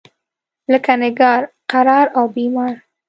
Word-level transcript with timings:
لکه 0.71 0.93
نګار، 1.01 1.41
قرار 1.71 2.05
او 2.17 2.25
بیمار. 2.35 2.73